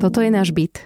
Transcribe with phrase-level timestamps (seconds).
[0.00, 0.80] Toto je náš byt,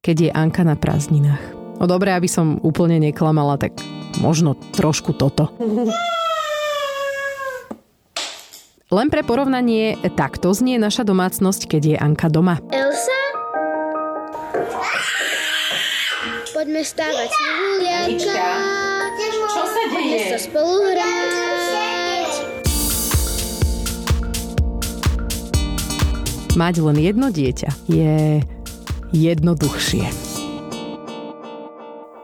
[0.00, 1.44] keď je Anka na prázdninách.
[1.76, 3.76] No dobre, aby som úplne neklamala, tak
[4.16, 5.52] možno trošku toto.
[8.88, 12.64] Len pre porovnanie, takto znie naša domácnosť, keď je Anka doma.
[12.72, 13.20] Elsa?
[16.56, 18.44] Poďme stávať snehuliačka.
[19.52, 21.35] Čo sa Poďme sa spolu hrať.
[26.56, 28.40] Mať len jedno dieťa je
[29.12, 30.08] jednoduchšie.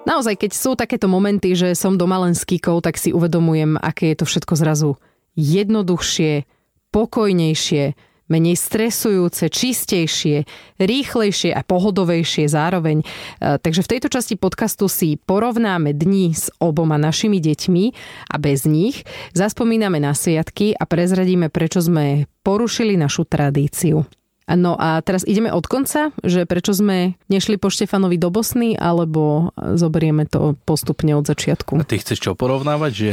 [0.09, 4.17] Naozaj, keď sú takéto momenty, že som doma len s Kikou, tak si uvedomujem, aké
[4.17, 4.91] je to všetko zrazu
[5.37, 6.49] jednoduchšie,
[6.97, 7.93] pokojnejšie,
[8.33, 10.49] menej stresujúce, čistejšie,
[10.81, 13.05] rýchlejšie a pohodovejšie zároveň.
[13.05, 17.85] E, Takže v tejto časti podcastu si porovnáme dni s oboma našimi deťmi
[18.33, 19.05] a bez nich.
[19.37, 24.09] Zaspomíname na sviatky a prezradíme, prečo sme porušili našu tradíciu.
[24.45, 29.55] No a teraz ideme od konca, že prečo sme nešli po Štefanovi do Bosny, alebo
[29.55, 31.79] zoberieme to postupne od začiatku.
[31.79, 32.93] A ty chceš čo porovnávať?
[32.93, 33.13] Že,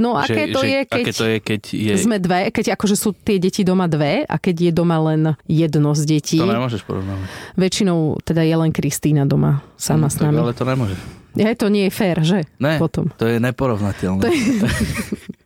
[0.00, 1.02] No aké že, to že, je, keď...
[1.04, 1.92] aké to je, keď je...
[2.00, 5.92] Sme dve, keď akože sú tie deti doma dve a keď je doma len jedno
[5.92, 6.40] z detí.
[6.40, 7.28] To nemôžeš porovnávať.
[7.54, 10.40] Väčšinou teda je len Kristýna doma sama s Tak, nami.
[10.40, 10.98] ale to nemôžeš.
[11.32, 12.44] Je, to nie je fér, že?
[12.60, 13.08] Ne, Potom.
[13.16, 14.20] to je neporovnateľné.
[14.20, 14.40] To je...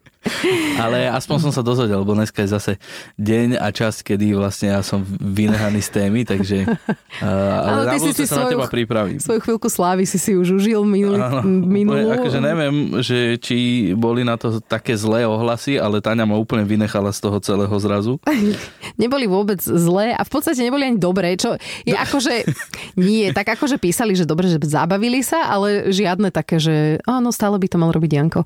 [0.76, 2.72] Ale aspoň som sa dozvedel, lebo dneska je zase
[3.16, 6.66] deň a čas, kedy vlastne ja som vynehaný z témy, takže
[7.24, 7.26] uh,
[7.62, 9.18] ale na si si sa na svoju- teba pripravím.
[9.18, 12.12] Svoju chvíľku slávy si si už užil minulý, Áno, minulú.
[12.12, 17.10] Akože neviem, že či boli na to také zlé ohlasy, ale Táňa ma úplne vynechala
[17.10, 18.18] z toho celého zrazu.
[19.02, 21.54] Neboli vôbec zlé a v podstate neboli ani dobré, čo
[21.84, 22.34] je akože...
[22.96, 27.60] Nie, tak akože písali, že dobre, že zabavili sa, ale žiadne také, že áno, stále
[27.60, 28.40] by to mal robiť Janko.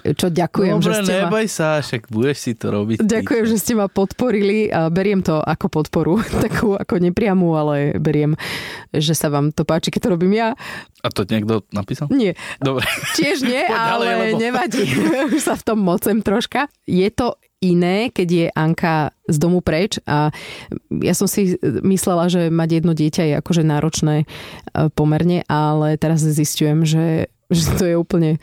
[0.00, 1.19] Čo ďakujem, Dobre, že ste ma...
[1.26, 3.04] nebaj sa, však budeš si to robiť.
[3.04, 8.38] Ďakujem, že ste ma podporili a beriem to ako podporu, takú ako nepriamu, ale beriem,
[8.94, 10.56] že sa vám to páči, keď to robím ja.
[11.00, 12.12] A to niekto napísal?
[12.12, 12.84] Nie, Dobre.
[13.16, 14.82] tiež nie, ale ďalej, lebo- nevadí.
[15.36, 16.68] Už sa v tom mocem troška.
[16.84, 20.32] Je to iné, keď je Anka z domu preč a
[21.04, 24.26] ja som si myslela, že mať jedno dieťa je akože náročné e,
[24.96, 28.38] pomerne, ale teraz zistujem, že že to je úplne...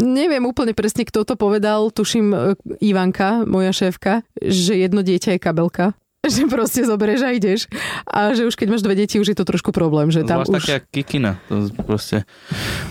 [0.00, 1.90] Neviem úplne presne, kto to povedal.
[1.90, 2.38] Tuším e,
[2.78, 5.86] Ivanka, moja šéfka, že jedno dieťa je kabelka.
[6.24, 7.60] Že proste zoberieš a ideš.
[8.08, 10.08] A že už keď máš dve deti, už je to trošku problém.
[10.08, 10.56] Že tam Zvlášť už...
[10.56, 11.36] také Kikina.
[11.52, 12.24] To proste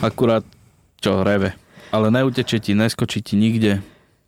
[0.06, 0.46] akurát
[1.02, 1.58] čo reve.
[1.90, 3.82] Ale neuteče ti, neskočí ti nikde.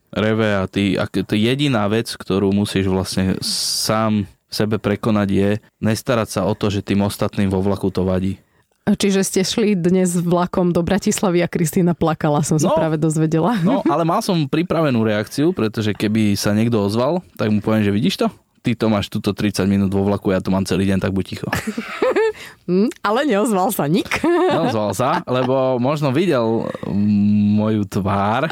[0.09, 5.49] Reve a ty, ak, to je jediná vec, ktorú musíš vlastne sám sebe prekonať je
[5.83, 8.39] nestarať sa o to, že tým ostatným vo vlaku to vadí.
[8.85, 12.77] Čiže ste šli dnes vlakom do Bratislavy a Kristýna plakala, som sa No.
[12.77, 13.57] práve dozvedela.
[13.59, 17.89] No, ale mal som pripravenú reakciu, pretože keby sa niekto ozval, tak mu poviem, že
[17.89, 18.27] vidíš to?
[18.61, 21.25] Ty to máš túto 30 minút vo vlaku, ja to mám celý deň, tak buď
[21.25, 21.49] ticho.
[22.65, 24.09] Hm, ale neozval sa nik.
[24.51, 27.21] Neozval sa, lebo možno videl mm,
[27.55, 28.49] moju tvár,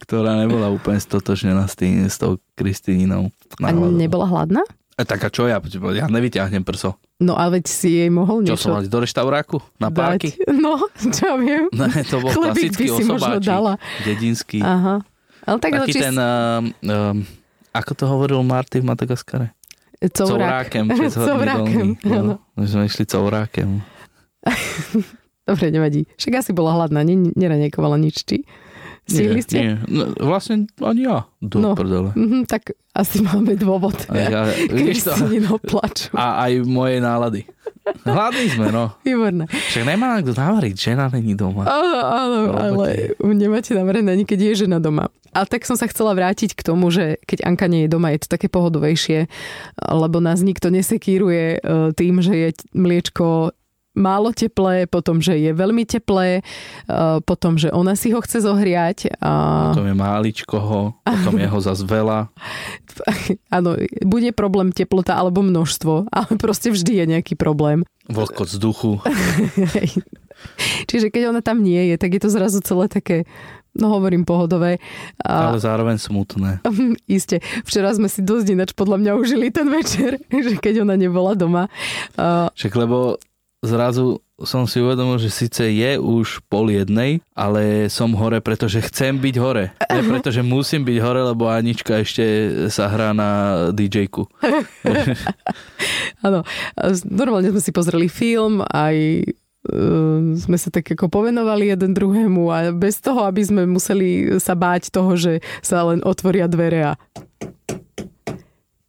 [0.00, 3.30] ktorá nebola úplne stotožnená s, tým, s tou Kristíninou.
[3.62, 4.66] A nebola hladná?
[5.00, 5.56] A tak a čo ja?
[5.90, 7.00] Ja nevyťahnem prso.
[7.16, 9.56] No a veď si jej mohol Čo niečo som mal do reštauráku?
[9.80, 9.96] Na dať.
[9.96, 10.28] párky?
[10.52, 10.76] No,
[11.08, 11.72] čo viem.
[11.72, 13.72] Ne, to bol Chlebík klasický by si možno dala.
[14.04, 14.60] Dedinský.
[14.60, 15.00] Aha.
[15.40, 17.16] Ale tak Taký či ten, um, um,
[17.72, 19.56] ako to hovoril Marty v Madagaskare?
[20.00, 20.68] covrák.
[20.68, 20.84] Covrákem.
[21.08, 22.36] Covrákem, áno.
[22.36, 23.80] No, my sme išli covrákem.
[25.48, 26.04] Dobre, nevadí.
[26.16, 28.44] Však asi bola hladná, ne, neranejkovala nič, či?
[29.04, 29.56] Stihli ste?
[29.58, 29.72] nie.
[29.88, 31.26] No, vlastne ani ja.
[31.42, 31.74] Do No.
[31.74, 32.14] prdele.
[32.14, 33.96] Mhm, tak asi máme dôvod.
[34.12, 34.44] Ja?
[34.70, 36.12] Kristínino plaču.
[36.12, 37.48] A aj mojej nálady.
[38.04, 38.92] Hladní sme, no.
[39.02, 39.48] Výborné.
[39.48, 41.64] Však nemá nám kto navariť, žena není doma.
[41.64, 45.08] Áno, áno, ale nemáte navarené ani keď je žena doma.
[45.30, 48.26] A tak som sa chcela vrátiť k tomu, že keď Anka nie je doma, je
[48.26, 49.30] to také pohodovejšie,
[49.78, 51.58] lebo nás nikto nesekíruje e,
[51.94, 53.54] tým, že je mliečko
[53.94, 56.42] málo teplé, potom, že je veľmi teplé, e,
[57.26, 59.18] potom, že ona si ho chce zohriať.
[59.18, 59.30] A...
[59.74, 62.30] Potom je máličkoho, potom je ho zas veľa.
[63.56, 63.74] Áno,
[64.06, 67.82] bude problém teplota alebo množstvo, ale proste vždy je nejaký problém.
[68.10, 69.02] Vlhkot vzduchu.
[70.90, 73.28] Čiže keď ona tam nie je, tak je to zrazu celé také,
[73.76, 74.80] no hovorím pohodové.
[75.20, 75.52] A...
[75.52, 76.64] Ale zároveň smutné.
[77.06, 77.44] Isté.
[77.62, 81.68] Včera sme si dosť ináč podľa mňa užili ten večer, že keď ona nebola doma.
[82.16, 83.20] Uh, Však lebo
[83.60, 89.20] zrazu som si uvedomil, že síce je už pol jednej, ale som hore, pretože chcem
[89.20, 89.76] byť hore.
[89.92, 92.24] Nie preto, že musím byť hore, lebo Anička ešte
[92.72, 93.28] sa hrá na
[93.76, 94.24] DJ-ku.
[96.26, 96.40] áno,
[97.04, 99.28] normálne sme si pozreli film, aj
[99.68, 104.56] uh, sme sa tak ako povenovali jeden druhému a bez toho, aby sme museli sa
[104.56, 106.98] báť toho, že sa len otvoria dvere a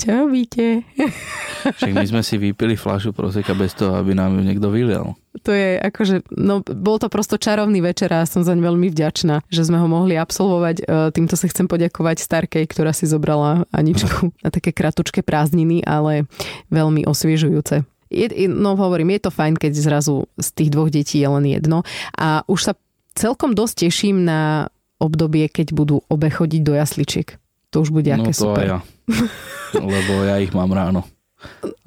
[0.02, 0.82] Čau, víte.
[1.78, 5.14] Však my sme si vypili fľašu proseka bez toho, aby nám ju niekto vylial.
[5.46, 9.62] To je akože, no bol to prosto čarovný večer a som zaň veľmi vďačná, že
[9.62, 10.76] sme ho mohli absolvovať.
[10.82, 10.84] E,
[11.14, 16.26] Týmto sa chcem poďakovať Starkej, ktorá si zobrala Aničku na také kratučké prázdniny, ale
[16.74, 17.86] veľmi osviežujúce.
[18.10, 21.86] Je- no hovorím, je to fajn, keď zrazu z tých dvoch detí je len jedno.
[22.18, 22.74] A už sa
[23.14, 27.41] celkom dosť teším na obdobie, keď budú obe chodiť do jasličiek.
[27.72, 28.66] To už bude no aké to super.
[28.68, 28.80] ja.
[29.80, 31.08] Lebo ja ich mám ráno.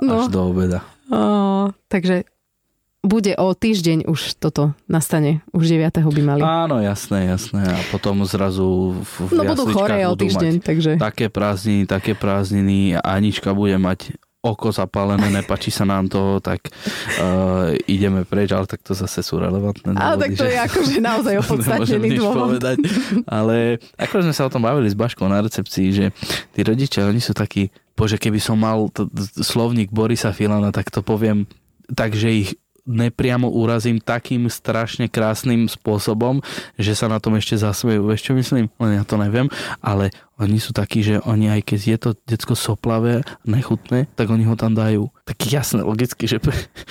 [0.01, 0.25] No.
[0.25, 0.81] Až do obeda.
[1.13, 2.25] Ó, takže
[3.05, 5.45] bude o týždeň už toto nastane.
[5.53, 5.93] Už 9.
[6.01, 6.41] by mali.
[6.41, 7.61] Áno, jasné, jasné.
[7.61, 10.97] A potom zrazu v, v no budú chore o týždeň, takže...
[10.97, 16.69] také prázdniny, také prázdniny a Anička bude mať oko zapálené, nepačí sa nám to, tak
[17.17, 20.97] uh, ideme preč, ale tak to zase sú relevantné Ale tak to že- je akože
[21.01, 22.37] naozaj opodstatnený dôvod.
[22.53, 22.77] povedať,
[23.25, 23.57] ale
[23.97, 26.07] ako sme sa o tom bavili s Baškou na recepcii, že
[26.53, 30.89] tí rodičia, oni sú takí, bože, keby som mal t- t- slovník Borisa Filana, tak
[30.89, 31.49] to poviem
[31.89, 32.51] tak, že ich
[32.85, 36.45] nepriamo urazím takým strašne krásnym spôsobom,
[36.77, 38.05] že sa na tom ešte zasmejú.
[38.05, 38.69] Vieš čo myslím?
[38.77, 39.49] Len ja to neviem,
[39.81, 44.43] ale oni sú takí, že oni aj keď je to decko soplavé, nechutné, tak oni
[44.47, 45.07] ho tam dajú.
[45.25, 46.37] Tak jasné, logicky, že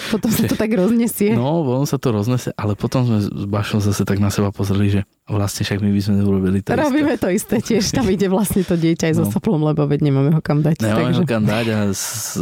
[0.10, 1.38] Potom sa to tak roznesie.
[1.38, 4.90] No, on sa to roznese, ale potom sme s Bašom zase tak na seba pozreli,
[4.90, 6.82] že vlastne však my by sme urobili to isté.
[6.82, 7.94] Robíme to isté tiež.
[7.94, 9.30] Tam ide vlastne to dieťa aj so No.
[9.30, 10.82] soplom, lebo veď nemáme ho kam dať.
[10.82, 11.20] Nemáme takže...
[11.20, 11.80] ho kam dať a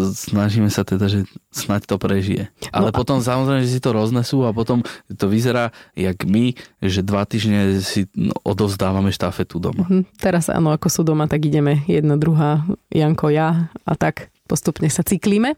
[0.09, 2.47] snažíme sa teda, že snaď to prežije.
[2.71, 6.55] Ale No a- potom samozrejme, že si to roznesú a potom to vyzerá jak my,
[6.79, 9.83] že dva týždne si no, odovzdávame štafetu doma.
[9.85, 10.07] Mhm.
[10.17, 15.07] Teraz áno, ako sú doma, tak ideme jedna, druhá, Janko, ja a tak postupne sa
[15.07, 15.55] cyklíme.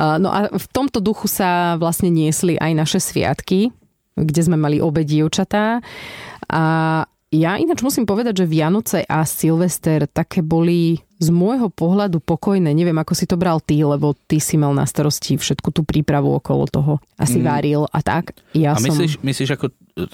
[0.00, 3.74] No a v tomto duchu sa vlastne niesli aj naše sviatky,
[4.14, 5.82] kde sme mali obe dievčatá.
[6.46, 6.62] A
[7.30, 12.72] ja ináč musím povedať, že Vianoce a Silvester také boli z môjho pohľadu pokojné.
[12.72, 16.32] Neviem, ako si to bral ty, lebo ty si mal na starosti všetku tú prípravu
[16.32, 16.92] okolo toho.
[17.20, 17.44] Asi Mm.
[17.44, 18.34] varil a tak.
[18.56, 18.94] Ja a som...
[18.94, 19.66] myslíš, myslíš ako,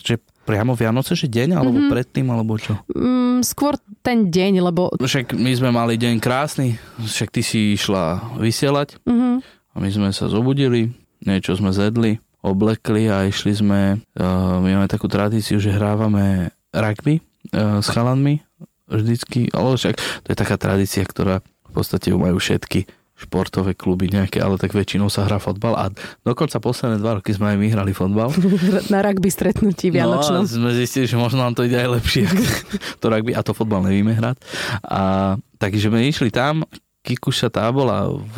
[0.03, 1.91] že priamo Vianoce, že deň, alebo Mhm.
[1.91, 2.79] predtým, alebo čo?
[2.89, 4.95] Mm, skôr ten deň, lebo...
[4.95, 9.43] Však my sme mali deň krásny, však ty si išla vysielať Mhm.
[9.75, 10.89] A my sme sa zobudili,
[11.21, 17.21] niečo sme zedli, oblekli a išli sme, uh, my máme takú tradíciu, že hrávame rugby
[17.53, 18.41] uh, s chalanmi
[18.87, 22.87] vždycky, ale však to je taká tradícia, ktorá v podstate ju majú všetky
[23.17, 25.89] športové kluby nejaké, ale tak väčšinou sa hrá fotbal a
[26.21, 28.29] dokonca posledné dva roky sme aj my hrali fotbal.
[28.93, 30.45] Na rugby stretnutí No Vianočnom.
[30.45, 32.29] a sme zistili, že možno nám to ide aj lepšie
[33.01, 34.37] to rugby a to fotbal nevieme hrať.
[34.85, 36.69] A takže sme išli tam,
[37.07, 38.37] Kikuša tá bola v,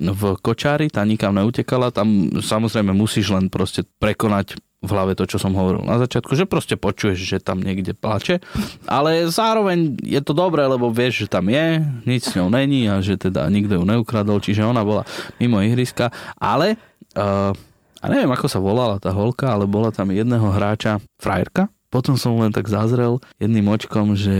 [0.00, 5.38] v kočári, tá nikam neutekala, tam samozrejme musíš len proste prekonať v hlave to, čo
[5.38, 8.42] som hovoril na začiatku, že proste počuješ, že tam niekde plače,
[8.90, 12.98] ale zároveň je to dobré, lebo vieš, že tam je, nič s ňou není a
[12.98, 15.06] že teda nikto ju neukradol, čiže ona bola
[15.38, 16.10] mimo ihriska,
[16.42, 16.74] ale
[17.14, 17.54] uh,
[18.02, 21.70] a neviem, ako sa volala tá holka, ale bola tam jedného hráča, frajerka.
[21.86, 24.34] Potom som len tak zazrel jedným očkom, že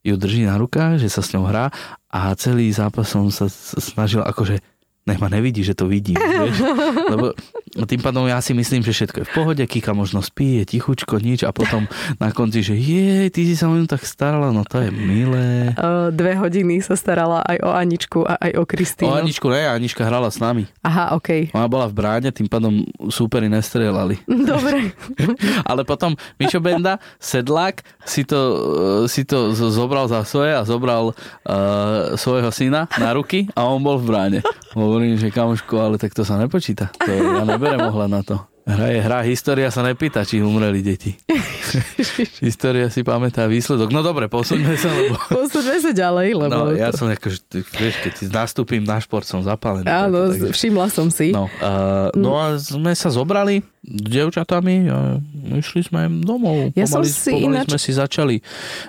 [0.00, 1.68] ju drží na rukách, že sa s ňou hrá
[2.08, 4.62] a celý zápas som sa snažil akože
[5.04, 6.64] nech ma nevidí, že to vidím, vieš?
[7.12, 7.36] Lebo
[7.84, 11.20] tým pádom ja si myslím, že všetko je v pohode, Kika možno spí, je tichučko,
[11.20, 11.84] nič a potom
[12.16, 15.76] na konci, že jej, ty si sa o ňu tak starala, no to je milé.
[16.12, 19.10] Dve hodiny sa starala aj o Aničku a aj o O Kristínu.
[19.10, 20.70] Aničku ne, Anička hrala s nami.
[20.86, 21.50] Aha, okej.
[21.50, 24.22] Ona bola v bráne, tým pádom súperi nestrelali.
[24.54, 24.94] Dobre.
[25.70, 28.38] Ale potom Mišo Benda, sedlák, si to,
[29.02, 33.82] eh, si to zobral za svoje a zobral uh, svojho syna na ruky a on
[33.82, 34.38] bol v bráne.
[34.92, 36.92] Hovorím, že kamoško, ale tak to sa nepočíta.
[37.00, 38.36] To ja neberem ohľad na to.
[38.62, 41.16] Hra je hra, história sa nepýta, či umreli deti.
[42.46, 43.90] história si pamätá výsledok.
[43.90, 45.18] No dobre, posuňme sa, lebo...
[45.18, 46.52] Posúďme sa ďalej, lebo...
[46.52, 47.02] No, ja to...
[47.02, 49.90] som ty vieš, keď si nastúpim na šport, som zapálený.
[49.90, 51.34] Áno, preto, takže- všimla som si.
[51.34, 55.18] No, uh, no a sme sa zobrali s devčatami a
[55.58, 56.70] išli sme domov.
[56.78, 58.36] Ja som pomaly, si pomaly ináč- sme si začali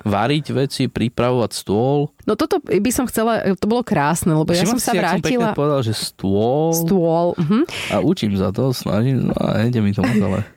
[0.05, 2.13] variť veci, pripravovať stôl.
[2.23, 5.01] No toto by som chcela, to bolo krásne, lebo ja Všimla som si, sa som
[5.03, 5.51] vrátila...
[5.51, 6.71] pekne povedal, že stôl.
[6.71, 7.27] Stôl.
[7.35, 7.59] Mhm.
[7.91, 10.39] A učím za to, snažím, no a nejde mi to moc, ale...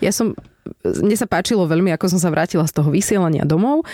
[0.00, 0.32] Ja som,
[0.80, 3.84] mne sa páčilo veľmi, ako som sa vrátila z toho vysielania domov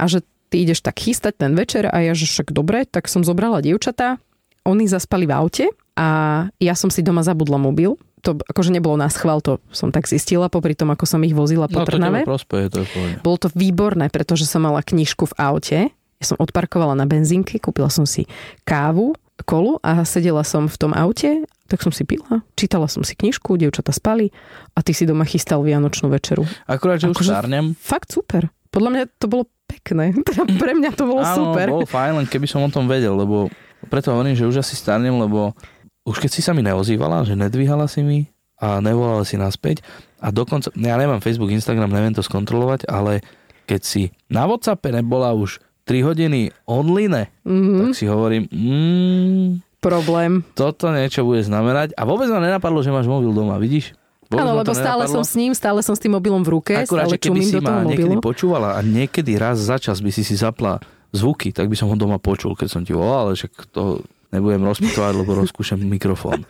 [0.00, 3.20] a že ty ideš tak chystať ten večer a ja, že však dobre, tak som
[3.20, 4.16] zobrala dievčatá,
[4.64, 5.66] oni zaspali v aute
[6.00, 6.08] a
[6.56, 8.00] ja som si doma zabudla mobil.
[8.26, 11.70] To akože nebolo na schvál, to som tak zistila, popri tom, ako som ich vozila
[11.70, 12.24] po No to Trnave.
[12.24, 13.20] tebe prospeje, to je.
[13.22, 15.78] Bolo to výborné, pretože som mala knižku v aute.
[16.18, 18.26] Ja som odparkovala na benzínke, kúpila som si
[18.62, 19.14] kávu,
[19.46, 23.54] kolu a sedela som v tom aute, tak som si pila, čítala som si knižku,
[23.54, 24.34] dievčata spali
[24.74, 26.42] a ty si doma chystal Vianočnú večeru.
[26.66, 27.64] Akurát, že už Akože- starnem.
[27.78, 28.50] Fakt super.
[28.74, 30.10] Podľa mňa to bolo pekné.
[30.26, 31.70] Teda pre mňa to bolo Áno, super.
[31.70, 33.46] bolo fajn, len keby som o tom vedel, lebo
[33.78, 35.54] Preto hovorím, že už asi starnem, lebo
[36.02, 38.26] už keď si sa mi neozývala, že nedvíhala si mi
[38.58, 39.86] a nevolala si naspäť
[40.18, 43.22] a dokonca, ja nemám Facebook, Instagram, neviem to skontrolovať, ale
[43.70, 47.80] keď si na Whatsappe nebola už 3 hodiny online, mm-hmm.
[47.80, 50.44] tak si hovorím, mm, Problém.
[50.52, 53.96] toto niečo bude znamenať a vôbec ma nenapadlo, že máš mobil doma, vidíš?
[54.28, 55.14] Áno, lebo stále nenapadlo.
[55.16, 57.80] som s ním, stále som s tým mobilom v ruke, Akurát, stále keby si ma
[57.80, 58.20] niekedy mobilu.
[58.20, 60.76] počúvala a niekedy raz za čas by si si zapla
[61.16, 64.60] zvuky, tak by som ho doma počul, keď som ti volal, ale však to nebudem
[64.60, 66.44] rozpitovať, lebo rozkúšam mikrofón.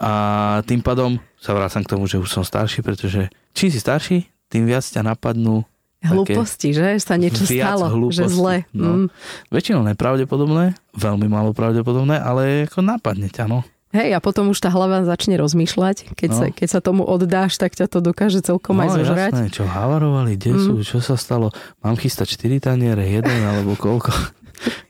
[0.00, 0.12] A
[0.64, 4.64] tým pádom sa vrácam k tomu, že už som starší, pretože čím si starší, tým
[4.64, 5.68] viac ťa napadnú
[6.02, 6.98] Hlúposti, že?
[6.98, 8.18] Sa niečo stalo, hlúposti.
[8.18, 8.56] že zle.
[8.70, 9.06] No.
[9.06, 9.06] Mm.
[9.48, 13.62] väčšinou nepravdepodobné, veľmi málo pravdepodobné, ale ako napadne ťa, no.
[13.92, 16.16] Hej, a potom už tá hlava začne rozmýšľať.
[16.16, 16.38] Keď, No.
[16.38, 19.30] sa, keď sa tomu oddáš, tak ťa to dokáže celkom aj zožrať.
[19.30, 20.60] jasné, čo havarovali, kde Mm.
[20.60, 24.08] sú, čo sa stalo, mám chystať 4 taniere, jeden alebo koľko.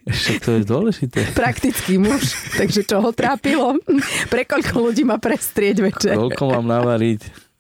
[0.05, 1.19] Ešte to je dôležité.
[1.33, 3.75] Praktický muž, takže čo ho trápilo?
[4.33, 6.15] Pre koľko ľudí má prestrieť večer?
[6.15, 7.52] Koľko mám navariť?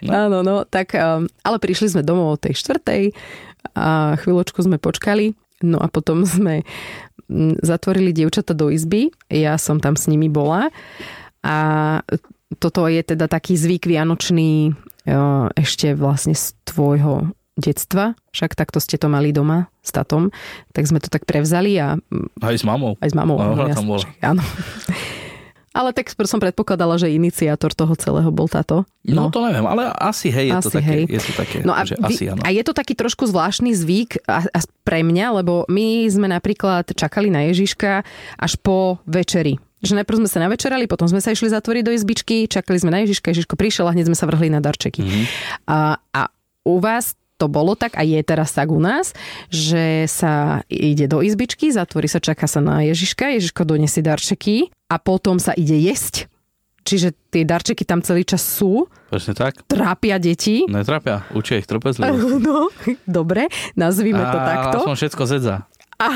[0.00, 0.10] No.
[0.16, 3.12] Áno, no, tak, um, ale prišli sme domov o tej štvrtej
[3.76, 6.64] a chvíľočku sme počkali, no a potom sme
[7.60, 10.72] zatvorili dievčata do izby, ja som tam s nimi bola
[11.44, 11.56] a
[12.58, 14.74] toto je teda taký zvyk vianočný
[15.06, 20.32] uh, ešte vlastne z tvojho detstva, však takto ste to mali doma s tatom,
[20.72, 22.00] tak sme to tak prevzali a
[22.40, 22.96] Aj s mamou.
[22.98, 23.36] aj s mamou.
[23.36, 24.02] No, jasné, tam bola.
[24.24, 24.42] Áno.
[25.70, 28.82] Ale tak som predpokladala, že iniciátor toho celého bol táto.
[29.06, 30.90] No, to neviem, ale asi hej, je to Asi také.
[30.90, 31.02] hej.
[31.06, 32.42] Je to také No a, že vy, asi áno.
[32.42, 36.90] a je to taký trošku zvláštny zvyk a, a pre mňa, lebo my sme napríklad
[36.90, 38.02] čakali na Ježiška
[38.34, 39.62] až po večeri.
[39.80, 43.00] Že najprv sme sa navečerali, potom sme sa išli zatvoriť do izbičky, čakali sme na
[43.06, 45.00] Ježiška, Ježiško prišiel a hneď sme sa vrhli na darčeky.
[45.00, 45.08] Mhm.
[45.08, 45.26] Mm-hmm.
[45.70, 45.78] A,
[46.12, 46.22] a
[46.66, 49.16] u vás to bolo tak a je teraz tak u nás,
[49.48, 55.00] že sa ide do izbičky, zatvorí sa, čaká sa na Ježiška, Ježiško donesie darčeky a
[55.00, 56.28] potom sa ide jesť.
[56.80, 59.60] Čiže tie darčeky tam celý čas sú, Presne tak.
[59.68, 60.64] trápia deti.
[60.64, 62.40] Netrápia, učia ich trpezlivosť.
[62.44, 62.68] No,
[63.04, 64.76] dobre, nazvime to A takto.
[64.84, 65.56] aspoň všetko zedza.
[66.00, 66.08] A,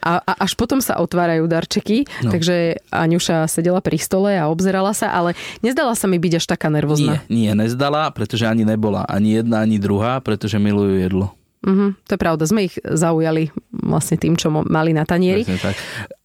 [0.00, 2.30] a, a až potom sa otvárajú darčeky, No.
[2.30, 6.68] takže Aňuša sedela pri stole a obzerala sa, ale nezdala sa mi byť až taká
[6.68, 7.14] Nie, nervózna.
[7.26, 9.02] nie, nezdala, pretože ani nebola.
[9.04, 11.26] Ani jedna, ani druhá, pretože milujú jedlo.
[11.60, 15.42] Mhm, to je pravda, sme ich zaujali vlastne tým, čo mali na tanieri.
[15.42, 15.76] Presne tak.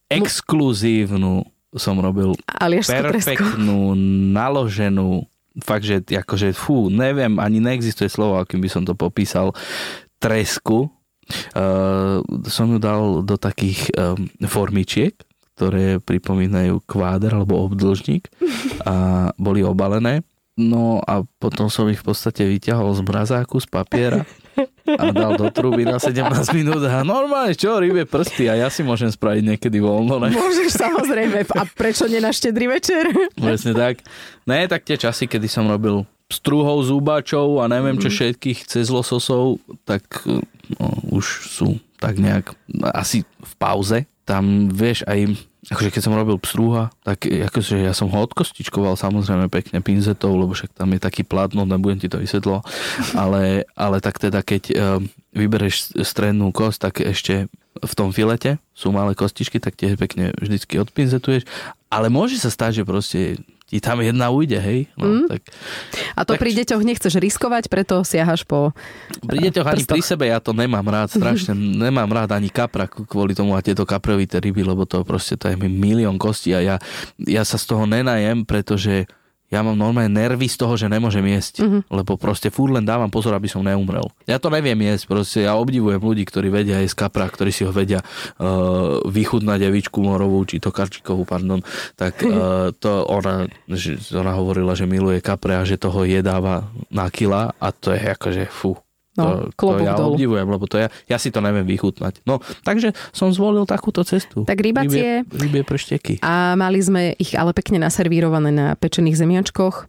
[0.06, 2.90] Exkluzívnu som robil tresku.
[2.92, 3.94] perfektnú,
[4.30, 5.24] naloženú,
[5.60, 9.54] fakt, že akože, fú, neviem, ani neexistuje slovo, akým by som to popísal,
[10.18, 10.90] tresku.
[11.54, 15.14] Uh, som ju dal do takých um, formičiek,
[15.60, 18.32] ktoré pripomínajú kváder alebo obdĺžnik
[18.88, 20.24] a boli obalené.
[20.60, 24.28] No a potom som ich v podstate vyťahol z mrazáku, z papiera
[24.98, 26.20] a dal do truby na 17
[26.52, 30.34] minút a normálne, čo, rybie prsty a ja si môžem spraviť niekedy voľno, ne?
[30.34, 31.48] Môžeš samozrejme.
[31.54, 33.08] A prečo nie na štedrý večer?
[33.38, 34.04] Presne tak.
[34.44, 38.02] Ne, tak tie časy, kedy som robil struhov zúbačov a neviem Mhm.
[38.06, 40.06] čo všetkých cez lososov, tak
[40.78, 41.68] no, už sú
[41.98, 42.54] tak nejak
[42.96, 43.98] asi v pauze.
[44.24, 49.52] Tam vieš aj akože keď som robil pstruha, tak akože ja som ho odkostičkoval samozrejme
[49.52, 52.64] pekne pinzetou, lebo však tam je taký plát, no nebudem ti to vysvetlo,
[53.12, 54.96] ale, ale tak teda keď uh,
[55.36, 60.80] vybereš strednú kosť, tak ešte v tom filete sú malé kostičky, tak tie pekne vždycky
[60.80, 61.44] odpinzetuješ,
[61.92, 63.20] ale môže sa stať, že proste
[63.70, 64.90] ti tam jedna ujde, hej?
[64.98, 65.26] No, mm.
[65.30, 65.46] tak
[66.18, 68.74] A to Tak- pri deťoch nechceš riskovať, preto siahaš po...
[69.22, 69.94] pri deťoch ani prstoch.
[69.94, 73.86] pri sebe ja to nemám rád, strašne nemám rád ani kapra kvôli tomu a tieto
[73.86, 76.76] kaprovité ryby, lebo to proste to je mi milión kostí a ja,
[77.22, 79.06] ja sa z toho nenajem, pretože
[79.50, 81.80] ja mám normálne nervy z toho, že nemôžem jesť, mm-hmm.
[81.90, 84.06] lebo proste furt len dávam pozor, aby som neumrel.
[84.30, 87.74] Ja to neviem jesť, proste ja obdivujem ľudí, ktorí vedia jesť kapra, ktorí si ho
[87.74, 91.66] vedia uh, vychutnať evičku morovú, či to karčikovú, pardon,
[91.98, 97.10] tak uh, to ona, že, ona hovorila, že miluje kapre a že toho jedáva na
[97.10, 98.78] kila a to je akože fú.
[99.20, 100.14] No, to, to ja dolu.
[100.14, 102.22] obdivujem, lebo to ja, ja si to neviem vychutnať.
[102.22, 104.42] No, takže som zvolil takúto cestu.
[104.42, 105.22] Tak rybacie.
[105.22, 106.14] Rybie, rybie pršteky.
[106.20, 109.86] A mali sme ich ale pekne naservírované na pečených zemiačkoch.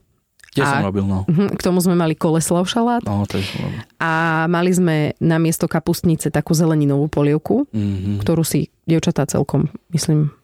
[0.49, 1.23] Kde som a- robil, no.
[1.25, 4.11] Mhm, K tomu sme mali koleslav šalát No, to je som a
[4.45, 8.19] mali sme na miesto kapustnice takú zeleninovú polievku, Mm-hmm.
[8.19, 10.35] ktorú si dievčatá celkom, myslím,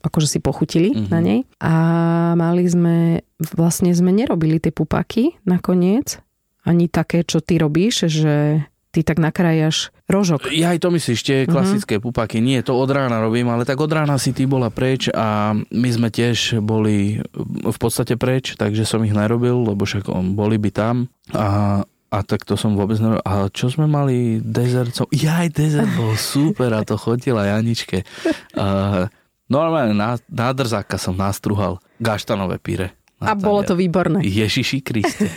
[0.00, 1.04] akože si pochutili Mhm.
[1.06, 1.44] na nej.
[1.58, 1.72] A
[2.32, 3.20] mali sme,
[3.50, 6.16] vlastne sme nerobili tie pupaky nakoniec,
[6.62, 10.52] ani také, čo ty robíš, že ty tak nakrájaš rožok.
[10.52, 12.12] Ja aj to myslíš, tie klasické mm-hmm.
[12.12, 12.44] pupaky.
[12.44, 15.88] Nie, to od rána robím, ale tak od rána si ty bola preč a my
[15.88, 17.24] sme tiež boli
[17.64, 21.80] v podstate preč, takže som ich nerobil, lebo však on, boli by tam a
[22.12, 23.24] a tak to som vôbec nerobil.
[23.24, 24.92] A čo sme mali dezert?
[24.92, 25.08] Som...
[25.16, 28.04] Ja aj dezert bol super a to chodila Janičke.
[28.52, 29.08] A
[29.52, 32.96] Normálne na, na drzáka som nastruhal gaštanové píre.
[33.20, 34.24] A bolo to výborné.
[34.24, 35.28] Ježiši Kriste.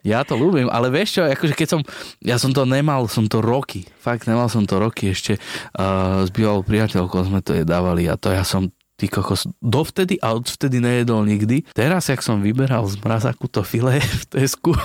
[0.00, 1.80] Ja to ľúbim, ale vieš čo, akože keď som,
[2.24, 5.36] ja som to nemal, som to roky, fakt nemal som to roky ešte,
[5.76, 10.36] uh, s bývalou priateľkou sme to jedávali a to ja som ty kokos, dovtedy a
[10.36, 11.64] odvtedy nejedol nikdy.
[11.72, 14.76] Teraz, jak som vyberal z mrazaku to file v Tesku,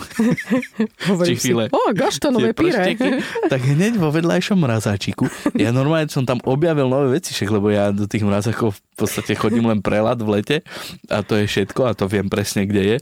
[1.28, 2.96] či file, o, gaštanové píre.
[3.52, 5.28] tak hneď vo vedľajšom mrazáčiku,
[5.60, 9.36] ja normálne som tam objavil nové veci, však, lebo ja do tých mrazakov v podstate
[9.36, 10.58] chodím len prelad v lete
[11.12, 12.98] a to je všetko a to viem presne, kde je.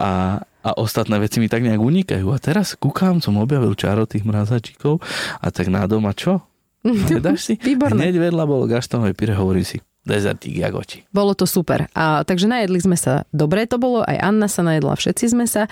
[0.00, 2.32] A, a ostatné veci mi tak nejak unikajú.
[2.32, 5.04] A teraz kúkam, som objavil čaro tých mrazačíkov
[5.44, 6.40] a tak na doma čo?
[7.12, 7.54] Nedáš si?
[7.60, 8.08] Výborné.
[8.08, 10.98] Hneď vedľa bol gaštanové píre, hovorí si dezertík jak oči.
[11.08, 11.88] Bolo to super.
[11.96, 15.64] A, takže najedli sme sa, dobre to bolo, aj Anna sa najedla, všetci sme sa.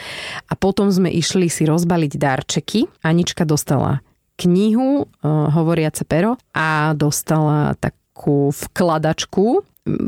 [0.48, 2.88] A potom sme išli si rozbaliť darčeky.
[3.04, 4.00] Anička dostala
[4.40, 9.60] knihu uh, Hovoriace pero a dostala takú vkladačku.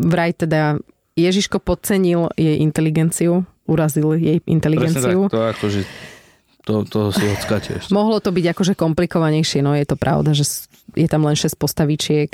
[0.08, 0.80] Vraj teda
[1.14, 5.28] Ježiško podcenil jej inteligenciu, urazil jej inteligenciu.
[5.28, 5.80] Presne tak, to akože
[6.64, 7.92] to, to si odskáčeš.
[7.92, 10.64] Mohlo to byť akože komplikovanejšie, no je to pravda, že
[10.97, 12.30] je tam len 6 postavičiek,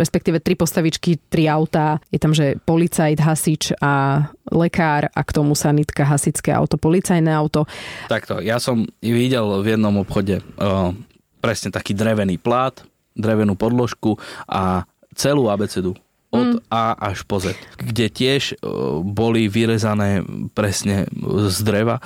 [0.00, 2.00] respektíve 3 postavičky, 3 autá.
[2.08, 7.68] Je tam, že policajt, hasič a lekár a k tomu sanitka, hasičské auto, policajné auto.
[8.08, 10.96] Takto, ja som videl v jednom obchode o,
[11.44, 12.80] presne taký drevený plát,
[13.12, 14.16] drevenú podložku
[14.48, 15.92] a celú abecedu
[16.34, 16.66] od mm.
[16.74, 18.58] A až po Z, kde tiež
[19.06, 21.06] boli vyrezané presne
[21.46, 22.02] z dreva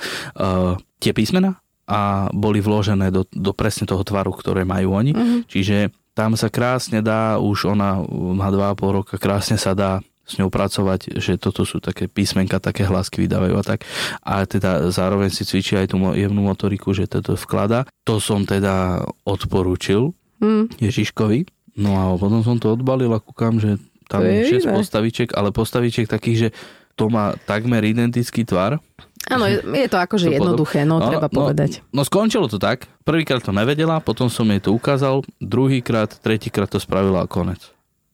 [1.01, 1.57] tie písmena
[1.89, 5.17] a boli vložené do, do presne toho tvaru, ktoré majú oni.
[5.17, 5.39] Mm-hmm.
[5.49, 7.97] Čiže tam sa krásne dá, už ona
[8.37, 12.85] má 2,5 roka, krásne sa dá s ňou pracovať, že toto sú také písmenka, také
[12.85, 13.81] hlasky vydávajú a tak.
[14.21, 17.89] A teda zároveň si cvičí aj tú jemnú motoriku, že toto vklada.
[18.05, 20.77] To som teda odporúčil mm.
[20.77, 21.49] Ježiškovi.
[21.81, 26.09] No a potom som to odbalil a kúkam, že tam je 6 postavičiek, ale postavičiek
[26.09, 26.49] takých, že
[26.97, 28.81] to má takmer identický tvar
[29.29, 31.83] Áno, je, to akože to jednoduché, no, no treba no, povedať.
[31.93, 36.79] No skončilo to tak, prvýkrát to nevedela, potom som jej to ukázal, druhýkrát, tretíkrát to
[36.79, 37.59] spravila a konec.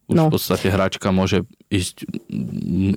[0.09, 0.27] Už no.
[0.29, 2.05] v podstate hračka môže ísť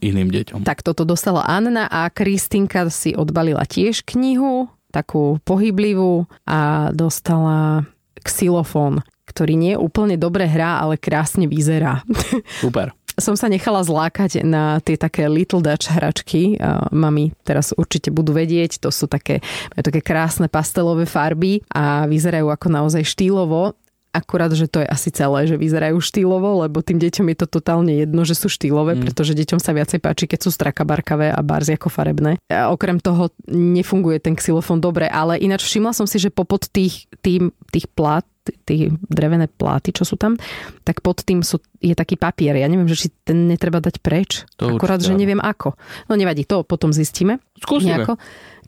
[0.02, 0.64] iným deťom.
[0.64, 7.84] Tak toto dostala Anna a Kristinka si odbalila tiež knihu, takú pohyblivú a dostala
[8.24, 12.00] xylofón, ktorý nie úplne dobre hrá, ale krásne vyzerá.
[12.64, 16.56] Super som sa nechala zlákať na tie také Little Dutch hračky.
[16.94, 19.42] Mami teraz určite budú vedieť, to sú také,
[19.74, 23.74] také krásne pastelové farby a vyzerajú ako naozaj štýlovo.
[24.08, 27.92] Akurát, že to je asi celé, že vyzerajú štýlovo, lebo tým deťom je to totálne
[27.92, 29.00] jedno, že sú štýlové, mm.
[29.04, 32.40] pretože deťom sa viacej páči, keď sú strakabarkavé a barzi ako farebné.
[32.48, 37.04] A okrem toho nefunguje ten xylofón dobre, ale ináč všimla som si, že popod tých,
[37.20, 38.24] tým, tých plát
[38.64, 40.36] tie drevené pláty, čo sú tam,
[40.82, 42.56] tak pod tým sú, je taký papier.
[42.56, 44.48] Ja neviem, že či ten netreba dať preč.
[44.58, 45.78] To Akorát, určite, že neviem ako.
[46.08, 47.38] No nevadí, to potom zistíme.
[47.58, 48.04] Skúsime.
[48.04, 48.14] Nejako.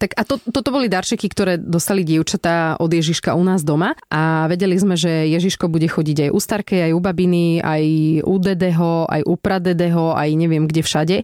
[0.01, 4.49] Tak a to, toto boli darčeky, ktoré dostali dievčatá od Ježiška u nás doma a
[4.49, 7.85] vedeli sme, že Ježiško bude chodiť aj u Starkej, aj u babiny, aj
[8.25, 11.17] u Dedeho, aj u Pradedeho, aj neviem kde všade.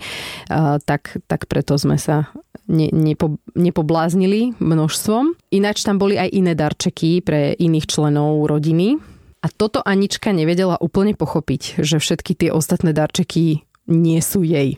[0.52, 2.28] Uh, tak, tak preto sme sa
[2.68, 5.56] ne, nepo, nepobláznili množstvom.
[5.56, 8.98] Ináč tam boli aj iné darčeky pre iných členov rodiny.
[9.44, 14.74] A toto Anička nevedela úplne pochopiť, že všetky tie ostatné darčeky nie sú jej.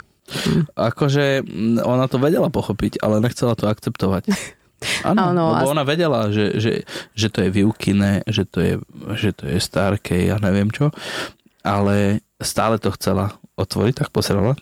[0.77, 1.41] Akože
[1.81, 4.29] ona to vedela pochopiť, ale nechcela to akceptovať.
[5.03, 6.73] Áno, lebo ona vedela, že, že,
[7.11, 8.75] že to je Viukine, že to je,
[9.19, 10.95] že to je Starkej, ja neviem čo,
[11.67, 14.55] ale stále to chcela otvoriť, tak pozerala.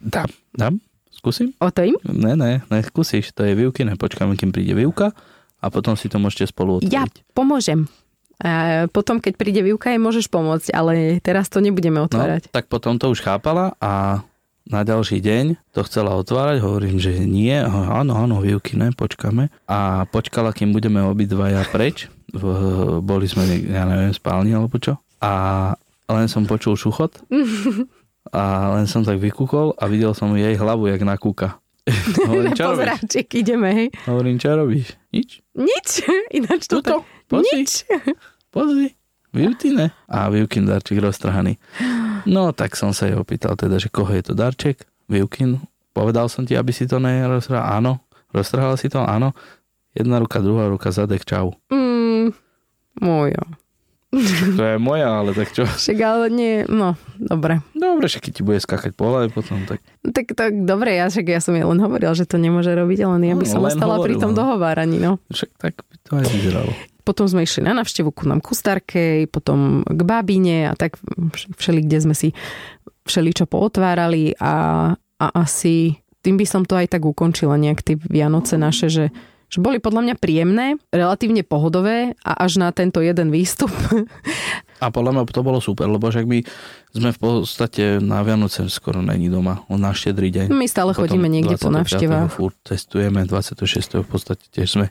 [0.00, 0.80] Dám, dám,
[1.12, 1.52] skúsim?
[1.60, 1.96] O to im?
[2.08, 5.12] Ne, ne, ne, skúsiš, to je Viukine, počkáme, kým príde Viuka
[5.60, 6.96] a potom si to môžete spolu otvoriť.
[6.96, 7.04] Ja
[7.36, 7.84] pomôžem.
[8.40, 12.48] A potom, keď príde výuka, jej môžeš pomôcť, ale teraz to nebudeme otvárať.
[12.48, 14.24] No, tak potom to už chápala a
[14.70, 19.50] na ďalší deň to chcela otvárať, hovorím, že nie, áno, áno, výuky ne, počkáme.
[19.66, 22.44] A počkala, kým budeme obidvaja preč, v,
[23.02, 24.96] boli sme, ja neviem, spálni alebo čo.
[25.20, 25.74] A
[26.06, 27.20] len som počul šuchot
[28.40, 28.42] a
[28.78, 31.58] len som tak vykúkol a videl som jej hlavu, jak nakúka.
[32.26, 33.14] Hovorím, čo robíš?
[33.34, 33.88] ideme, hej.
[34.06, 34.86] Hovorím, čo robíš?
[35.10, 35.30] Nič?
[35.54, 35.88] Nič,
[36.38, 37.28] ináč to Tuto, tak...
[37.30, 37.62] Pozri.
[37.62, 37.70] Nič.
[38.54, 38.88] Pozri.
[39.30, 39.94] Viutine.
[40.10, 41.54] A Viukin darček roztrhaný.
[42.26, 44.82] No, tak som sa jej opýtal teda, že koho je to darček?
[45.06, 45.62] Viukin.
[45.94, 47.62] Povedal som ti, aby si to neroztrhal?
[47.78, 48.02] Áno.
[48.34, 48.98] Roztrhala si to?
[49.02, 49.30] Áno.
[49.94, 51.54] Jedna ruka, druhá ruka, zadek, čau.
[51.70, 52.34] Mm,
[53.02, 53.42] moja.
[54.58, 55.62] To je moja, ale tak čo?
[55.62, 57.62] Však ale nie, no, dobre.
[57.78, 59.78] Dobre, však keď ti bude skakať po hlave potom, tak...
[60.02, 63.22] Tak, tak dobre, ja však ja som jej len hovoril, že to nemôže robiť, ale
[63.22, 65.22] ja by no, som ostala pri tom dohováraní, no.
[65.30, 66.72] Však tak by to aj vyzeralo.
[67.06, 70.98] potom sme išli na navštevu ku nám ku Starkej, potom k babine a tak
[71.58, 72.34] všeli, kde sme si
[73.06, 74.54] všeli čo pootvárali a,
[74.94, 79.04] a asi tým by som to aj tak ukončila nejak tie Vianoce naše, že
[79.50, 83.68] že boli podľa mňa príjemné, relatívne pohodové a až na tento jeden výstup.
[84.80, 86.40] A podľa mňa to bolo super, lebo však my
[86.96, 90.46] sme v podstate na Vianoce skoro není doma, on na štedrý deň.
[90.54, 92.32] My stále Potom chodíme niekde po návštevách.
[92.32, 94.00] Furt testujeme, 26.
[94.00, 94.86] v podstate tiež sme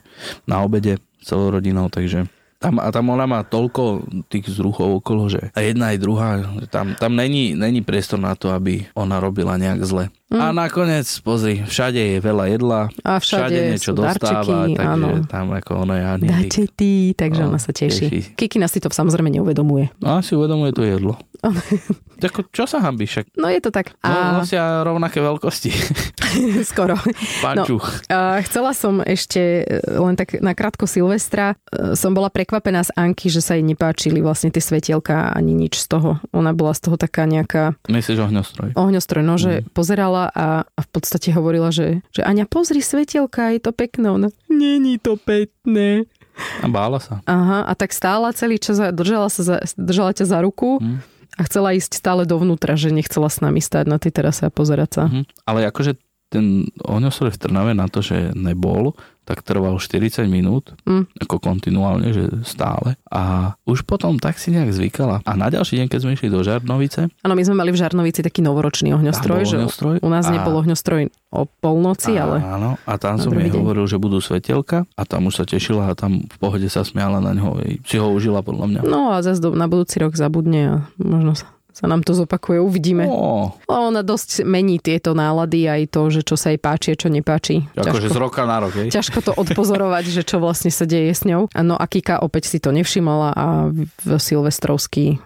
[0.46, 5.48] na obede celou rodinou, takže tam, a tam ona má toľko tých zruchov okolo, že
[5.56, 9.80] a jedna aj druhá, tam, tam není, není priestor na to, aby ona robila nejak
[9.80, 10.12] zle.
[10.28, 10.38] Mm.
[10.38, 15.08] A nakoniec, pozri, všade je veľa jedla, a všade, všade niečo dostáva, darčeky, takže áno.
[15.26, 16.26] tam ako ono je ani...
[16.28, 18.06] Dáte ty, takže no, ona sa teší.
[18.06, 18.20] teší.
[18.36, 19.90] Kikina si to samozrejme neuvedomuje.
[20.04, 21.16] No, si uvedomuje to jedlo.
[22.20, 23.32] Tako, čo sa hambí však?
[23.40, 23.96] No je to tak.
[24.04, 24.44] No, a...
[24.44, 25.72] nosia rovnaké veľkosti.
[26.70, 26.92] Skoro.
[27.56, 27.64] No,
[28.12, 31.56] a chcela som ešte e, len tak na krátko Silvestra.
[31.72, 35.80] E, som bola prekvapená z Anky, že sa jej nepáčili vlastne tie svetielka ani nič
[35.80, 36.20] z toho.
[36.36, 37.80] Ona bola z toho taká nejaká...
[37.88, 38.76] Myslíš ohňostroj?
[38.76, 39.42] Ohňostroj, no, mm.
[39.42, 44.12] že pozerala a, a v podstate hovorila, že, že Aňa, pozri svetielka, je to pekné.
[44.12, 46.04] Ona, není to pekné.
[46.60, 47.24] A bála sa.
[47.24, 50.76] Aha, a tak stála celý čas a držala, sa za, držala ťa za ruku.
[50.84, 51.00] Mm
[51.36, 54.90] a chcela ísť stále dovnútra, že nechcela s nami stáť na tej terase a pozerať
[54.90, 55.02] sa.
[55.06, 55.24] Mm-hmm.
[55.46, 55.98] Ale akože
[56.30, 58.94] ten ohňostroj v Trnave na to, že nebol,
[59.30, 61.22] tak trval 40 minút, mm.
[61.22, 62.98] ako kontinuálne, že stále.
[63.14, 65.22] A už potom tak si nejak zvykala.
[65.22, 67.06] A na ďalší deň, keď sme išli do Žarnovice...
[67.22, 70.34] Áno, my sme mali v Žarnovici taký novoročný ohňostroj, že ohňostroj, u nás a...
[70.34, 72.36] nebol ohňostroj o polnoci, a, ale...
[72.42, 73.62] Áno, a tam som jej deň.
[73.62, 77.22] hovoril, že budú svetelka a tam už sa tešila a tam v pohode sa smiala
[77.22, 77.62] na ňo.
[77.86, 78.80] Si ho užila podľa mňa.
[78.82, 81.46] No a zase na budúci rok zabudne a možno sa
[81.80, 83.08] sa nám to zopakuje, uvidíme.
[83.08, 83.56] Oh.
[83.64, 87.64] Ona dosť mení tieto nálady aj to, že čo sa jej páči a čo nepáči.
[87.72, 88.92] Akože z roka na rok, hej?
[88.92, 91.48] Ťažko to odpozorovať, že čo vlastne sa deje s ňou.
[91.56, 95.16] No a Kika opäť si to nevšimala a v Silvestrovský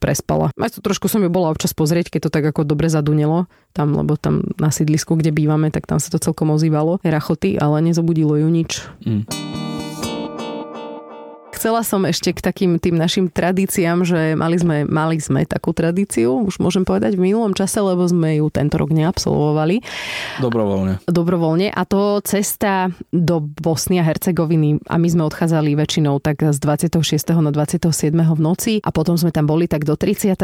[0.00, 0.48] prespala.
[0.56, 3.44] Aj to trošku som ju bola občas pozrieť, keď to tak ako dobre zadunelo
[3.76, 7.04] tam, lebo tam na sídlisku, kde bývame, tak tam sa to celkom ozývalo.
[7.04, 8.80] Rachoty, ale nezobudilo ju nič.
[9.04, 9.67] Mm
[11.58, 16.46] chcela som ešte k takým tým našim tradíciám, že mali sme, mali sme takú tradíciu,
[16.46, 19.82] už môžem povedať v minulom čase, lebo sme ju tento rok neabsolvovali.
[20.38, 21.02] Dobrovoľne.
[21.10, 26.58] Dobrovoľne a to cesta do Bosny a Hercegoviny a my sme odchádzali väčšinou tak z
[26.62, 27.42] 26.
[27.42, 28.14] na 27.
[28.14, 30.38] v noci a potom sme tam boli tak do 30.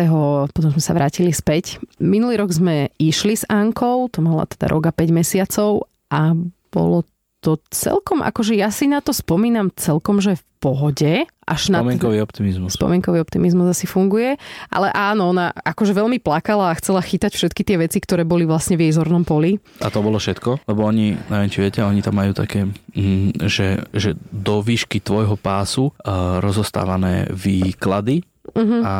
[0.50, 1.79] potom sme sa vrátili späť.
[2.03, 6.35] Minulý rok sme išli s Ankou, to mala teda roga 5 mesiacov a
[6.74, 7.07] bolo
[7.45, 11.13] to celkom, akože ja si na to spomínam celkom, že v pohode.
[11.45, 12.25] Až Spomienkový na...
[12.25, 12.73] optimizmus.
[12.73, 14.41] Spomienkový optimizmus asi funguje.
[14.73, 18.81] Ale áno, ona akože veľmi plakala a chcela chytať všetky tie veci, ktoré boli vlastne
[18.81, 19.61] v jej zornom poli.
[19.85, 20.65] A to bolo všetko?
[20.65, 22.65] Lebo oni, neviem či viete, oni tam majú také,
[22.97, 28.25] mm, že, že do výšky tvojho pásu uh, rozostávané výklady
[28.57, 28.81] uh-huh.
[28.81, 28.95] a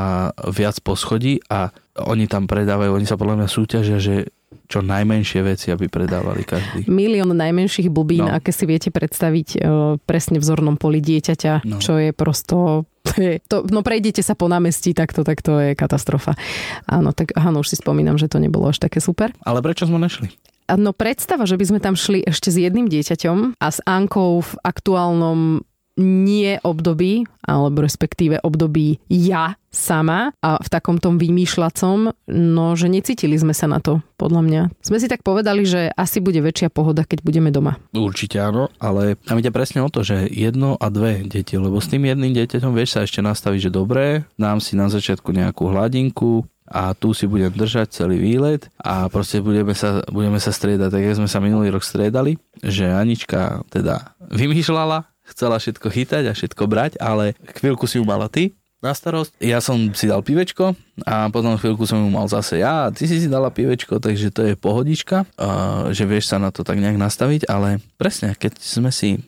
[0.53, 4.34] viac poschodí a oni tam predávajú, oni sa podľa mňa súťažia, že
[4.65, 6.89] čo najmenšie veci, aby predávali každý.
[6.89, 8.33] Milión najmenších bubín, no.
[8.33, 9.59] aké si viete predstaviť e,
[10.03, 11.79] presne v zornom poli dieťaťa, no.
[11.79, 12.89] čo je prosto
[13.53, 16.33] to no prejdete sa po námestí, tak to, tak to je katastrofa.
[16.89, 19.31] Áno, tak áno, už si spomínam, že to nebolo až také super.
[19.45, 20.33] Ale prečo sme nešli?
[20.65, 24.53] No predstava, že by sme tam šli ešte s jedným dieťaťom a s Ankou v
[24.65, 25.61] aktuálnom
[25.99, 33.35] nie období, alebo respektíve období ja sama a v takom tom vymýšľacom, no že necítili
[33.35, 34.63] sme sa na to, podľa mňa.
[34.83, 37.79] Sme si tak povedali, že asi bude väčšia pohoda, keď budeme doma.
[37.91, 41.91] Určite áno, ale tam ide presne o to, že jedno a dve deti, lebo s
[41.91, 46.47] tým jedným dieťaťom vieš sa ešte nastaviť, že dobré, dám si na začiatku nejakú hladinku,
[46.65, 51.05] a tu si budem držať celý výlet a proste budeme sa, budeme sa striedať, tak
[51.13, 56.93] sme sa minulý rok striedali, že Anička teda vymýšľala chcela všetko chytať a všetko brať,
[57.01, 58.53] ale chvíľku si ju mala ty
[58.85, 59.41] na starosť.
[59.41, 60.77] Ja som si dal pivečko
[61.09, 64.29] a potom chvíľku som ju mal zase ja a ty si si dala pivečko, takže
[64.29, 65.25] to je pohodička,
[65.89, 69.25] že vieš sa na to tak nejak nastaviť, ale presne, keď sme si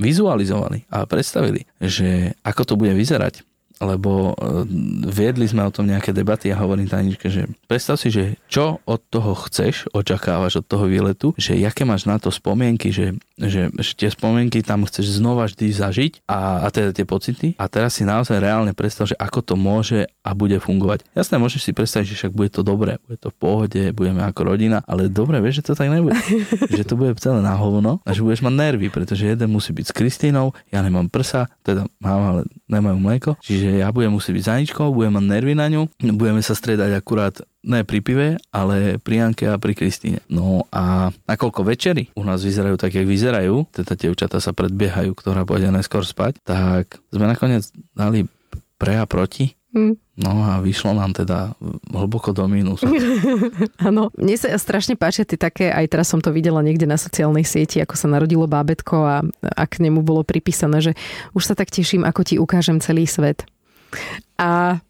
[0.00, 3.44] vizualizovali a predstavili, že ako to bude vyzerať,
[3.82, 4.64] lebo e,
[5.10, 9.00] viedli sme o tom nejaké debaty a hovorím Taničke, že predstav si, že čo od
[9.10, 13.92] toho chceš, očakávaš od toho výletu, že aké máš na to spomienky, že, že, že
[13.98, 18.06] tie spomienky tam chceš znova vždy zažiť a, a teda tie pocity a teraz si
[18.06, 21.02] naozaj reálne predstav, že ako to môže a bude fungovať.
[21.18, 24.54] Jasné, môžeš si predstaviť, že však bude to dobré, bude to v pohode, budeme ako
[24.54, 26.14] rodina, ale dobre, vieš, že to tak nebude.
[26.78, 29.86] že to bude celé na hovno a že budeš mať nervy, pretože jeden musí byť
[29.90, 34.36] s Kristínou, ja nemám prsa, teda mám, ale nemajú mlieko, čiže Čiže ja budem musieť
[34.36, 35.88] byť za Aničkou, budem mať nervy na ňu,
[36.20, 40.20] budeme sa stredať akurát ne pri pive, ale pri Anke a pri Kristýne.
[40.28, 45.48] No a nakoľko večery u nás vyzerajú tak, jak vyzerajú, teda dievčatá sa predbiehajú, ktorá
[45.48, 47.64] pôjde neskôr spať, tak sme nakoniec
[47.96, 48.28] dali
[48.76, 49.56] pre a proti.
[49.72, 49.96] Hm.
[50.20, 51.56] No a vyšlo nám teda
[51.88, 52.84] hlboko do mínusu.
[53.88, 57.48] Áno, mne sa strašne páčia tie také, aj teraz som to videla niekde na sociálnej
[57.48, 59.16] sieti, ako sa narodilo bábetko a,
[59.56, 60.92] a k nemu bolo pripísané, že
[61.32, 63.48] už sa tak teším, ako ti ukážem celý svet.
[64.40, 64.80] A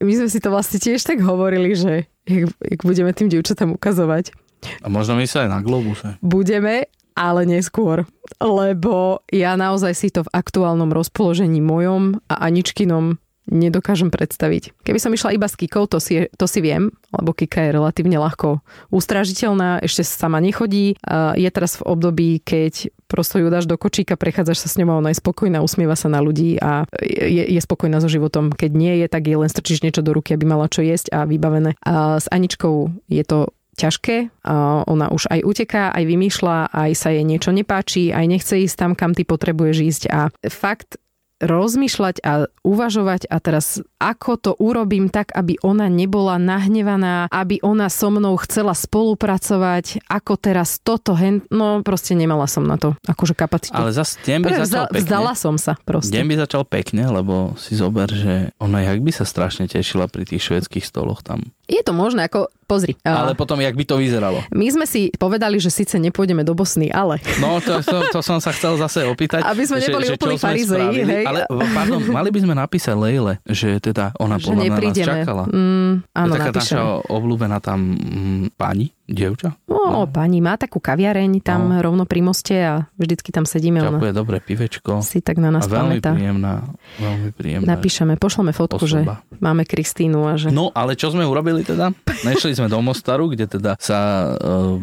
[0.00, 4.34] my sme si to vlastne tiež tak hovorili, že jak, jak budeme tým dievčatám ukazovať.
[4.82, 6.18] A možno my sa aj na globuse.
[6.20, 8.04] Budeme, ale neskôr.
[8.42, 14.74] Lebo ja naozaj si to v aktuálnom rozpoložení mojom a Aničkinom nedokážem predstaviť.
[14.82, 18.18] Keby som išla iba s Kikou, to si, to si viem, lebo Kika je relatívne
[18.18, 20.98] ľahko ústražiteľná, ešte sama nechodí.
[21.38, 25.14] Je teraz v období, keď prosto ju dáš do kočíka, prechádzaš sa s ňou ona
[25.14, 28.50] je spokojná, usmieva sa na ľudí a je, je spokojná so životom.
[28.50, 31.22] Keď nie je, tak je len strčíš niečo do ruky, aby mala čo jesť a
[31.22, 31.78] vybavené.
[31.86, 34.32] A s Aničkou je to ťažké.
[34.88, 38.92] Ona už aj uteká, aj vymýšľa, aj sa jej niečo nepáči, aj nechce ísť tam,
[38.96, 40.02] kam ty potrebuješ ísť.
[40.08, 40.96] A fakt
[41.40, 47.92] rozmýšľať a uvažovať a teraz ako to urobím tak, aby ona nebola nahnevaná, aby ona
[47.92, 51.44] so mnou chcela spolupracovať, ako teraz toto, hen...
[51.52, 53.76] no proste nemala som na to akože kapacitu.
[53.76, 55.00] Ale zase deň by začal pekne.
[55.04, 56.12] Vzdala som sa proste.
[56.16, 60.24] Deň by začal pekne, lebo si zober, že ona jak by sa strašne tešila pri
[60.24, 61.52] tých švedských stoloch tam.
[61.66, 62.98] Je to možné, ako pozri.
[63.06, 64.42] Ale potom, jak by to vyzeralo?
[64.50, 67.22] My sme si povedali, že síce nepôjdeme do Bosny, ale...
[67.38, 69.46] No, to, to, to som sa chcel zase opýtať.
[69.46, 71.24] Aby sme neboli úplní farizei, hej.
[71.24, 75.44] Ale, pardon, mali by sme napísať Lejle, že teda ona že podľa nás čakala.
[75.46, 76.76] Mm, áno, taká napíšem.
[76.76, 79.54] naša obľúbená tam mm, pani, dievča.
[79.70, 81.78] No, no, pani má takú kaviareň tam no.
[81.78, 83.78] rovno pri moste a vždycky tam sedíme.
[83.78, 85.00] Čapuje ona dobré pivečko.
[85.06, 86.10] Si tak na nás a veľmi pamätá.
[86.12, 86.54] príjemná,
[86.98, 87.66] veľmi príjemná.
[87.78, 89.22] Napíšeme, pošleme fotku, osoba.
[89.22, 90.50] že máme Kristínu a že...
[90.50, 91.94] No, ale čo sme urobili teda?
[92.26, 94.76] Nešli sme do Mostaru, kde teda sa uh,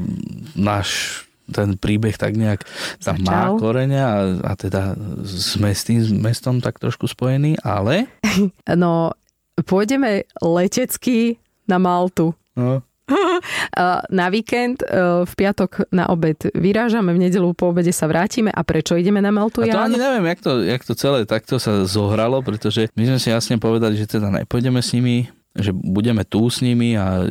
[0.56, 2.64] náš ten príbeh tak nejak
[3.04, 3.60] tam má Začal.
[3.60, 4.96] koreňa a, a teda
[5.28, 8.08] sme s tým mestom tak trošku spojení, ale...
[8.74, 9.12] No,
[9.68, 12.34] pôjdeme letecky na Maltu.
[12.56, 12.82] No,
[14.18, 18.50] Na víkend, e, v piatok na obed vyrážame, v nedelu po obede sa vrátime.
[18.54, 21.60] A prečo ideme na Maltu, a to ani neviem, jak to, jak to celé takto
[21.60, 26.26] sa zohralo, pretože my sme si jasne povedali, že teda nepôjdeme s nimi, že budeme
[26.26, 27.26] tu s nimi a e,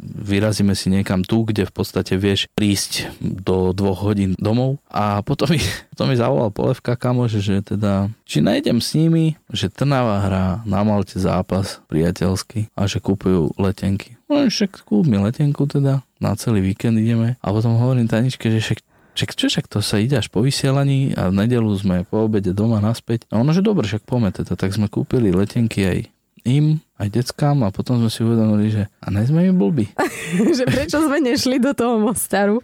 [0.00, 4.80] vyrazíme si niekam tu, kde v podstate vieš prísť do dvoch hodín domov.
[4.88, 5.60] A potom mi,
[5.92, 10.80] potom mi zavolal Polevka kamoš, že teda, či nejdem s nimi, že Trnava hrá na
[10.80, 14.16] Malte zápas priateľský a že kúpujú letenky.
[14.32, 17.36] No však kúp letenku teda, na celý víkend ideme.
[17.44, 18.80] A potom hovorím Taničke, že však
[19.12, 22.56] Však čo, však to sa ide až po vysielaní a v nedelu sme po obede
[22.56, 23.28] doma naspäť.
[23.28, 24.56] A ono, že dobre, však poďme teda.
[24.56, 25.98] Tak sme kúpili letenky aj
[26.42, 29.90] im, aj deckám a potom sme si uvedomili, že a ne sme im blbí.
[30.58, 32.62] že prečo sme nešli do toho Mostaru.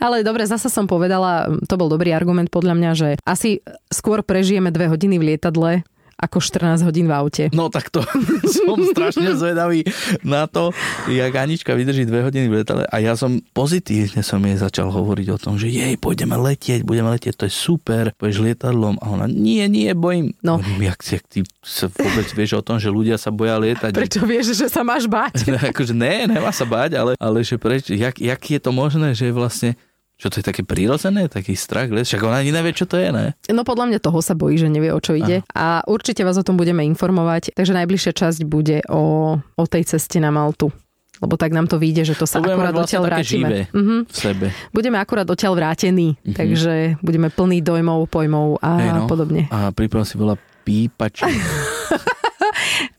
[0.00, 3.60] Ale dobre, zasa som povedala, to bol dobrý argument podľa mňa, že asi
[3.92, 5.84] skôr prežijeme dve hodiny v lietadle,
[6.22, 7.44] ako 14 hodín v aute.
[7.50, 8.06] No tak to
[8.62, 9.82] som strašne zvedavý
[10.22, 10.70] na to,
[11.10, 15.26] jak Anička vydrží dve hodiny v letale a ja som pozitívne som jej začal hovoriť
[15.34, 19.26] o tom, že jej, pôjdeme letieť, budeme letieť, to je super, pôjdeš lietadlom a ona,
[19.26, 20.38] nie, nie, bojím.
[20.46, 20.62] No.
[20.62, 23.90] Hovorím, jak, jak ty sa vôbec vieš o tom, že ľudia sa boja lietať.
[23.98, 25.42] Prečo vieš, že sa máš báť?
[25.74, 29.34] akože ne, nemá sa báť, ale, ale že preč, jak, jak je to možné, že
[29.34, 29.74] vlastne
[30.22, 31.90] čo to je také prírodzené, taký strach?
[31.90, 33.34] Však ona ani nevie, čo to je, ne?
[33.48, 35.42] No podľa mňa toho sa bojí, že nevie, o čo ide.
[35.50, 37.50] A určite vás o tom budeme informovať.
[37.50, 39.02] Takže najbližšia časť bude o,
[39.36, 40.70] o tej ceste na Maltu.
[41.18, 43.26] Lebo tak nám to vyjde, že to sa budeme akurát vlastne odtiaľ vrátime.
[43.26, 43.96] živé Mhm.
[44.04, 44.46] v sebe.
[44.70, 46.34] Budeme akurát odtiaľ vrátení, Mhm.
[46.34, 49.06] takže budeme plný dojmov, pojmov a Hej, no.
[49.06, 49.46] podobne.
[49.48, 51.22] A priprav si bola pípač.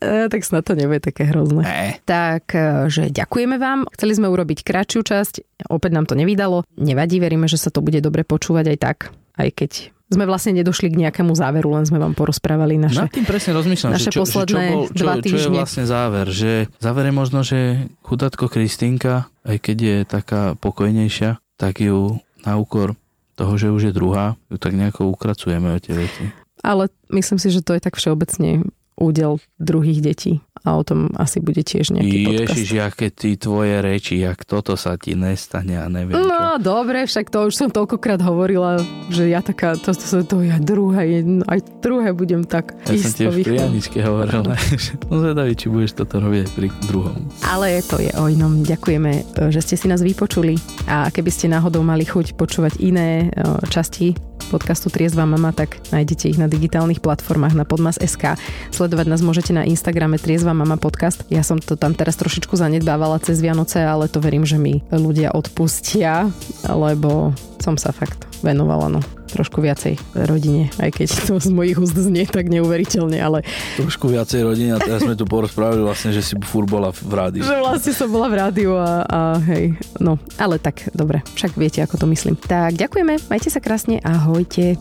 [0.00, 1.62] E, tak snad to nebude také hrozné.
[1.64, 1.84] Ne.
[2.04, 3.88] Tak, e, že ďakujeme vám.
[3.94, 6.66] Chceli sme urobiť kratšiu časť, opäť nám to nevydalo.
[6.78, 8.98] Nevadí, veríme, že sa to bude dobre počúvať aj tak,
[9.38, 9.70] aj keď
[10.12, 13.02] sme vlastne nedošli k nejakému záveru, len sme vám porozprávali naše...
[13.02, 15.24] Nad tým presne rozmýšľam, naše že čo, že čo, posledné bol, čo, dva čo je
[15.24, 15.56] týždne.
[15.56, 16.26] vlastne záver.
[16.28, 17.58] Že záver je možno, že
[18.04, 22.94] chudátko Kristýnka, aj keď je taká pokojnejšia, tak ju na úkor
[23.34, 26.30] toho, že už je druhá, ju tak nejako ukracujeme o tie veci.
[26.62, 30.40] Ale myslím si, že to je tak všeobecne údel druhých detí.
[30.64, 32.56] A o tom asi bude tiež nejaký podcast.
[32.56, 36.24] Ježiš, aké ty tvoje reči, jak toto sa ti nestane a neviem čo.
[36.24, 38.80] No dobre, však to už som toľkokrát hovorila,
[39.12, 43.12] že ja taká, to, to, to, to ja druhé, aj druhé budem tak Ja som
[43.12, 43.68] tiež pri vychovať.
[43.68, 44.42] Aničke hovoril,
[44.88, 47.18] že zvedavý, či budeš toto robiť pri druhom.
[47.44, 48.64] Ale to je o inom.
[48.64, 50.56] Ďakujeme, e, že ste si nás vypočuli
[50.88, 56.30] a keby ste náhodou mali chuť počúvať iné e, časti podcastu Triezva mama, tak nájdete
[56.30, 58.38] ich na digitálnych platformách na podmas.sk.
[58.70, 61.22] Sledovať nás môžete na Instagrame Triezva mama podcast.
[61.32, 65.32] Ja som to tam teraz trošičku zanedbávala cez Vianoce, ale to verím, že mi ľudia
[65.34, 66.28] odpustia,
[66.66, 67.32] lebo
[67.64, 69.00] som sa fakt venovala no,
[69.32, 69.96] trošku viacej
[70.28, 73.40] rodine, aj keď to z mojich úst znie tak neuveriteľne, ale...
[73.80, 77.40] Trošku viacej rodine a teraz sme tu porozprávali vlastne, že si fur bola v rádiu.
[77.40, 81.80] Že vlastne som bola v rádiu a, a hej, no, ale tak dobre, však viete,
[81.80, 82.36] ako to myslím.
[82.36, 84.76] Tak ďakujeme, majte sa krásne, ahojte.